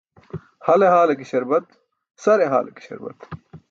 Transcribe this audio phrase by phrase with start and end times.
[0.59, 1.65] Hale haale ke śarbat,
[2.23, 3.19] sare haale ke śarbat.